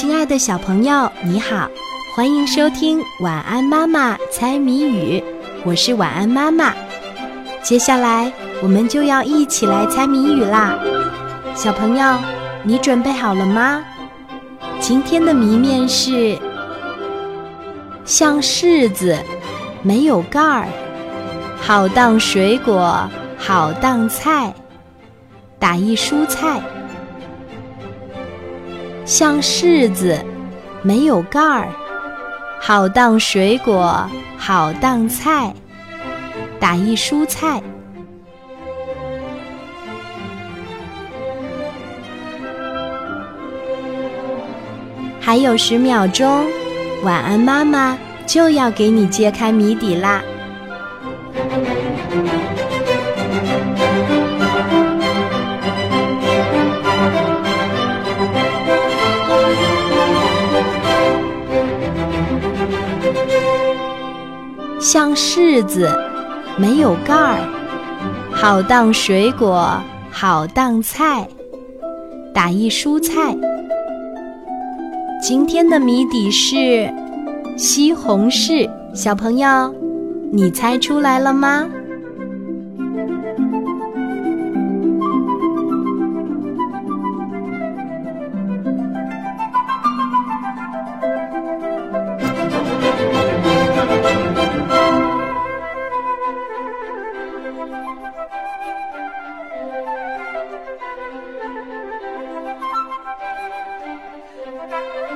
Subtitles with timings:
[0.00, 1.68] 亲爱的小朋友，你好，
[2.14, 5.18] 欢迎收听《晚安妈妈猜谜语》，
[5.64, 6.72] 我是晚安妈妈。
[7.64, 8.32] 接下来
[8.62, 10.78] 我们就要一起来猜谜语啦，
[11.52, 12.16] 小朋友，
[12.62, 13.84] 你准备好了吗？
[14.78, 16.38] 今天的谜面是：
[18.04, 19.18] 像柿子，
[19.82, 20.68] 没有盖儿，
[21.60, 24.54] 好当水果，好当菜，
[25.58, 26.62] 打一蔬菜。
[29.08, 30.22] 像柿子，
[30.82, 31.70] 没有盖儿，
[32.60, 35.54] 好当水果，好当菜，
[36.60, 37.62] 打一蔬菜。
[45.18, 46.44] 还有十秒钟，
[47.02, 50.20] 晚安妈妈就要给你揭开谜底啦。
[64.90, 65.86] 像柿子，
[66.56, 67.46] 没有盖儿，
[68.32, 69.78] 好当水果，
[70.10, 71.28] 好当菜，
[72.32, 73.36] 打一蔬菜。
[75.20, 76.90] 今天的谜底是
[77.58, 79.74] 西红柿，小朋友，
[80.32, 81.66] 你猜出来了吗？
[97.58, 97.88] Thank
[105.02, 105.07] you.